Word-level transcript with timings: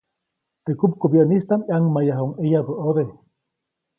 Teʼ 0.63 0.77
kupkubyäʼnistaʼm 0.79 1.61
ʼyaŋmayjayuʼuŋ 1.65 2.31
ʼeyabä 2.39 2.73
ʼode. 2.79 3.03